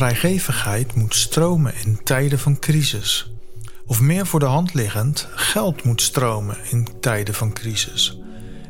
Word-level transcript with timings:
Vrijgevigheid 0.00 0.94
moet 0.94 1.14
stromen 1.14 1.74
in 1.84 2.00
tijden 2.04 2.38
van 2.38 2.58
crisis. 2.58 3.32
Of 3.86 4.00
meer 4.00 4.26
voor 4.26 4.40
de 4.40 4.46
hand 4.46 4.74
liggend, 4.74 5.28
geld 5.34 5.84
moet 5.84 6.02
stromen 6.02 6.56
in 6.70 6.88
tijden 7.00 7.34
van 7.34 7.52
crisis. 7.52 8.18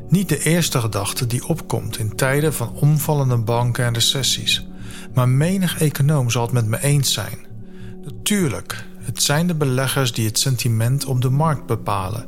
Niet 0.09 0.29
de 0.29 0.43
eerste 0.43 0.79
gedachte 0.79 1.27
die 1.27 1.47
opkomt 1.47 1.97
in 1.97 2.15
tijden 2.15 2.53
van 2.53 2.73
omvallende 2.73 3.37
banken 3.37 3.85
en 3.85 3.93
recessies. 3.93 4.67
Maar 5.13 5.29
menig 5.29 5.81
econoom 5.81 6.29
zal 6.29 6.41
het 6.41 6.51
met 6.51 6.65
me 6.65 6.83
eens 6.83 7.13
zijn. 7.13 7.45
Natuurlijk, 8.03 8.85
het 8.97 9.23
zijn 9.23 9.47
de 9.47 9.55
beleggers 9.55 10.13
die 10.13 10.25
het 10.25 10.39
sentiment 10.39 11.05
op 11.05 11.21
de 11.21 11.29
markt 11.29 11.65
bepalen. 11.65 12.27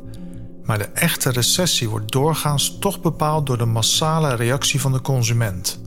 Maar 0.62 0.78
de 0.78 0.88
echte 0.94 1.30
recessie 1.30 1.88
wordt 1.88 2.12
doorgaans 2.12 2.78
toch 2.78 3.00
bepaald 3.00 3.46
door 3.46 3.58
de 3.58 3.64
massale 3.64 4.34
reactie 4.34 4.80
van 4.80 4.92
de 4.92 5.00
consument. 5.00 5.82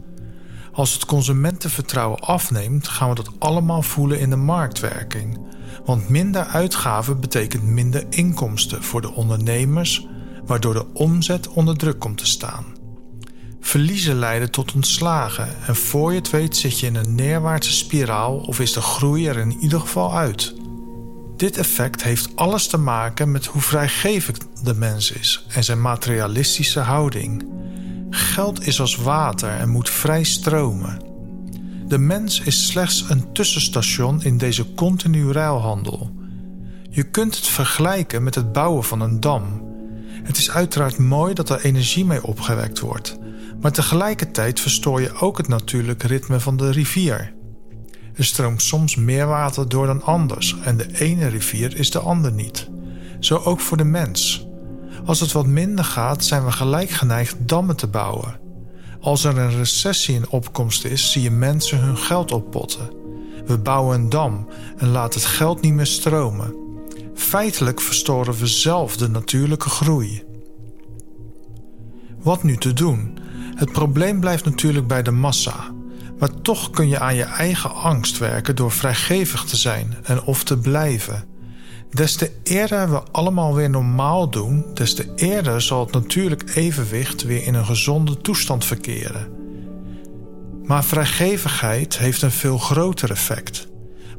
Als 0.78 0.94
het 0.94 1.06
consumentenvertrouwen 1.06 2.20
afneemt, 2.20 2.88
gaan 2.88 3.10
we 3.10 3.16
dat 3.16 3.32
allemaal 3.40 3.82
voelen 3.82 4.20
in 4.20 4.30
de 4.30 4.36
marktwerking. 4.36 5.38
Want 5.86 6.10
minder 6.10 6.44
uitgaven 6.44 7.20
betekent 7.20 7.64
minder 7.64 8.06
inkomsten 8.10 8.84
voor 8.84 9.02
de 9.02 9.12
ondernemers, 9.12 10.08
waardoor 10.46 10.74
de 10.74 10.86
omzet 10.94 11.48
onder 11.48 11.78
druk 11.78 12.00
komt 12.00 12.18
te 12.18 12.26
staan. 12.26 12.66
Verliezen 13.60 14.16
leiden 14.16 14.52
tot 14.52 14.74
ontslagen 14.74 15.48
en 15.68 15.76
voor 15.76 16.12
je 16.12 16.18
het 16.18 16.30
weet 16.30 16.58
zit 16.58 16.80
je 16.80 16.86
in 16.86 16.96
een 16.96 17.16
neerwaartse 17.16 17.74
spiraal 17.74 18.38
of 18.38 18.60
is 18.60 18.74
de 18.74 18.82
groei 18.82 19.28
er 19.28 19.38
in 19.38 19.58
ieder 19.60 19.80
geval 19.80 20.16
uit. 20.16 20.56
Dit 21.38 21.58
effect 21.58 22.04
heeft 22.04 22.36
alles 22.36 22.68
te 22.68 22.78
maken 22.78 23.32
met 23.32 23.46
hoe 23.46 23.62
vrijgevig 23.62 24.38
de 24.64 24.74
mens 24.74 25.12
is 25.12 25.46
en 25.48 25.64
zijn 25.64 25.82
materialistische 25.82 26.80
houding. 26.80 27.46
Geld 28.10 28.68
is 28.68 28.80
als 28.80 28.96
water 28.96 29.50
en 29.50 29.70
moet 29.70 29.90
vrij 29.90 30.24
stromen. 30.24 31.02
De 31.88 31.98
mens 31.98 32.42
is 32.42 32.68
slechts 32.68 33.06
een 33.10 33.32
tussenstation 33.34 34.24
in 34.24 34.38
deze 34.38 34.74
continu 34.74 35.32
ruilhandel. 35.32 36.16
Je 36.90 37.04
kunt 37.04 37.36
het 37.36 37.48
vergelijken 37.48 38.24
met 38.24 38.36
het 38.36 38.52
bouwen 38.52 38.84
van 38.84 39.02
een 39.02 39.20
dam. 39.20 39.66
Het 40.24 40.38
is 40.38 40.52
uiteraard 40.52 40.98
mooi 40.98 41.34
dat 41.34 41.50
er 41.50 41.66
energie 41.66 42.06
mee 42.06 42.24
opgewekt 42.24 42.80
wordt, 42.80 43.18
maar 43.62 43.72
tegelijkertijd 43.72 44.60
verstoor 44.60 45.02
je 45.02 45.14
ook 45.14 45.38
het 45.38 45.48
natuurlijke 45.48 46.08
ritme 46.08 46.40
van 46.40 46.58
de 46.58 46.72
rivier. 46.72 47.34
Er 48.14 48.26
stroomt 48.26 48.62
soms 48.62 48.96
meer 48.96 49.28
water 49.28 49.70
door 49.70 49.86
dan 49.86 50.04
anders 50.04 50.56
en 50.64 50.78
de 50.78 51.00
ene 51.00 51.28
rivier 51.28 51.76
is 51.76 51.92
de 51.92 52.00
ander 52.00 52.32
niet. 52.32 52.70
Zo 53.20 53.38
ook 53.38 53.60
voor 53.60 53.78
de 53.78 53.84
mens. 53.84 54.47
Als 55.08 55.20
het 55.20 55.32
wat 55.32 55.46
minder 55.46 55.86
gaat, 55.86 56.26
zijn 56.26 56.46
we 56.46 56.52
gelijk 56.52 56.90
geneigd 56.90 57.36
dammen 57.40 57.76
te 57.76 57.88
bouwen. 57.88 58.40
Als 59.02 59.24
er 59.24 59.38
een 59.38 59.58
recessie 59.58 60.16
in 60.16 60.30
opkomst 60.30 60.86
is, 60.86 61.12
zie 61.12 61.22
je 61.22 61.32
mensen 61.32 61.80
hun 61.80 61.98
geld 61.98 62.32
oppotten. 62.32 62.90
We 63.46 63.58
bouwen 63.58 64.00
een 64.00 64.10
dam 64.10 64.48
en 64.78 64.88
laten 64.88 65.20
het 65.20 65.30
geld 65.30 65.62
niet 65.62 65.74
meer 65.74 65.86
stromen. 65.86 66.56
Feitelijk 67.14 67.82
verstoren 67.82 68.34
we 68.34 68.48
zelf 68.48 68.98
de 68.98 69.10
natuurlijke 69.10 69.70
groei. 69.70 70.24
Wat 72.22 72.44
nu 72.44 72.58
te 72.58 72.74
doen? 72.74 73.18
Het 73.56 73.72
probleem 73.72 74.20
blijft 74.20 74.46
natuurlijk 74.46 74.88
bij 74.88 75.04
de 75.04 75.12
massa. 75.12 75.72
Maar 76.20 76.42
toch 76.42 76.70
kun 76.70 76.88
je 76.88 77.00
aan 77.00 77.16
je 77.16 77.24
eigen 77.24 77.76
angst 77.76 78.18
werken 78.18 78.56
door 78.56 78.72
vrijgevig 78.72 79.44
te 79.44 79.56
zijn 79.56 79.98
en 80.04 80.24
of 80.24 80.44
te 80.44 80.58
blijven. 80.58 81.24
Des 81.90 82.16
te 82.16 82.32
eerder 82.44 82.90
we 82.92 83.02
allemaal 83.12 83.56
weer 83.56 83.70
normaal 83.70 84.30
doen, 84.30 84.66
des 84.74 84.94
te 84.94 85.14
eerder 85.16 85.62
zal 85.62 85.80
het 85.80 85.92
natuurlijk 85.92 86.56
evenwicht 86.56 87.24
weer 87.24 87.44
in 87.44 87.54
een 87.54 87.66
gezonde 87.66 88.18
toestand 88.18 88.66
verkeren. 88.66 89.28
Maar 90.64 90.84
vrijgevigheid 90.84 91.98
heeft 91.98 92.22
een 92.22 92.32
veel 92.32 92.58
groter 92.58 93.12
effect, 93.12 93.68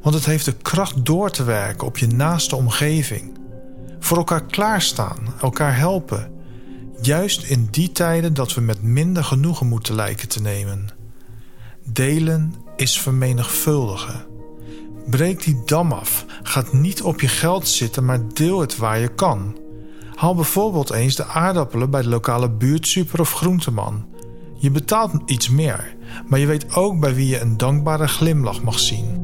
want 0.03 0.15
het 0.15 0.25
heeft 0.25 0.45
de 0.45 0.55
kracht 0.55 1.07
door 1.07 1.31
te 1.31 1.45
werken 1.45 1.87
op 1.87 1.99
je 1.99 2.07
naaste 2.07 2.57
omgeving. 2.57 3.39
Voor 3.99 4.17
elkaar 4.17 4.45
klaarstaan, 4.45 5.35
elkaar 5.41 5.77
helpen, 5.77 6.33
juist 7.01 7.43
in 7.43 7.69
die 7.71 7.93
tijden 7.93 8.35
dat 8.35 8.55
we 8.55 8.61
met 8.61 8.83
minder 8.83 9.25
genoegen 9.25 9.67
moeten 9.67 9.95
lijken 9.95 10.29
te 10.29 10.41
nemen. 10.41 10.89
Delen 11.85 12.55
is 12.77 13.01
vermenigvuldigen. 13.01 14.27
Breek 15.11 15.45
die 15.45 15.63
dam 15.65 15.93
af. 15.93 16.25
Ga 16.49 16.65
niet 16.73 17.03
op 17.03 17.21
je 17.21 17.29
geld 17.29 17.69
zitten, 17.69 18.05
maar 18.05 18.21
deel 18.35 18.61
het 18.61 18.77
waar 18.77 18.99
je 18.99 19.09
kan. 19.09 19.59
Haal 20.15 20.35
bijvoorbeeld 20.35 20.91
eens 20.91 21.17
de 21.17 21.25
aardappelen 21.25 21.91
bij 21.91 22.03
de 22.03 22.09
lokale 22.09 22.51
buurtsuper 22.51 23.21
of 23.21 23.33
groenteman. 23.33 24.07
Je 24.55 24.71
betaalt 24.71 25.13
iets 25.27 25.49
meer, 25.49 25.97
maar 26.27 26.39
je 26.39 26.47
weet 26.47 26.75
ook 26.75 27.01
bij 27.01 27.15
wie 27.15 27.27
je 27.27 27.41
een 27.41 27.57
dankbare 27.57 28.09
glimlach 28.09 28.63
mag 28.63 28.79
zien. 28.79 29.18